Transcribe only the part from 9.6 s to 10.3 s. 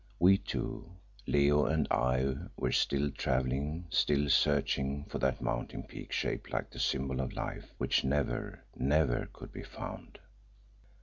found.